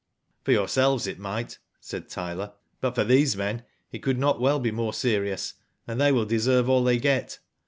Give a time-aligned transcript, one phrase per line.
[0.43, 4.71] "For yourselves it might," said Tyler, "but for these men it could not well be
[4.71, 5.53] more serious,
[5.85, 7.37] and they will deserve all they get."